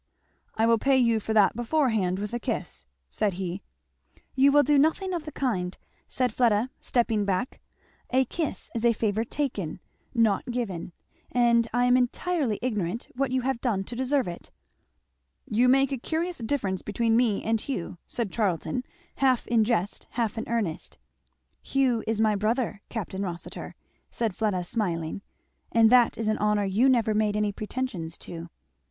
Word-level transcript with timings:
"I 0.55 0.65
will 0.65 0.79
pay 0.79 0.97
you 0.97 1.19
for 1.19 1.31
that 1.35 1.55
beforehand 1.55 2.17
with 2.17 2.33
a 2.33 2.39
kiss," 2.39 2.87
said 3.11 3.33
he. 3.33 3.61
"You 4.33 4.51
will 4.51 4.63
do 4.63 4.79
nothing 4.79 5.13
of 5.13 5.25
the 5.25 5.31
kind," 5.31 5.77
said 6.07 6.33
Fleda 6.33 6.71
stepping 6.79 7.23
back; 7.23 7.59
"a 8.09 8.25
kiss 8.25 8.71
is 8.73 8.83
a 8.83 8.93
favour 8.93 9.23
taken, 9.23 9.79
not 10.11 10.43
given; 10.47 10.91
and 11.31 11.67
I 11.71 11.85
am 11.85 11.95
entirely 11.97 12.57
ignorant 12.63 13.09
what 13.15 13.29
you 13.29 13.41
have 13.41 13.61
done 13.61 13.83
to 13.83 13.95
deserve 13.95 14.27
it." 14.27 14.49
"You 15.47 15.67
make 15.69 15.91
a 15.91 15.99
curious 15.99 16.39
difference 16.39 16.81
between 16.81 17.15
me 17.15 17.43
and 17.43 17.61
Hugh," 17.61 17.99
said 18.07 18.31
Charlton, 18.31 18.83
half 19.17 19.45
in 19.45 19.63
jest, 19.63 20.07
half 20.13 20.35
in 20.35 20.45
earnest. 20.47 20.97
"Hugh 21.61 22.03
is 22.07 22.19
my 22.19 22.35
brother, 22.35 22.81
Capt. 22.89 23.13
Rossitur," 23.13 23.75
said 24.09 24.35
Fleda 24.35 24.63
smiling, 24.63 25.21
and 25.71 25.91
that 25.91 26.17
is 26.17 26.27
an 26.27 26.39
honour 26.39 26.65
you 26.65 26.89
never 26.89 27.13
made 27.13 27.37
any 27.37 27.51
pretensions 27.51 28.17
to." 28.17 28.49